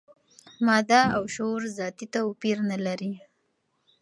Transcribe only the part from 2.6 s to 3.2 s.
نه لري.